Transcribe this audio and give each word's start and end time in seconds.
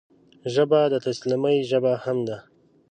ژبه 0.53 0.81
د 0.93 0.95
تسلیمۍ 1.05 1.57
ژبه 1.69 1.93
هم 2.03 2.17
ده 2.27 2.37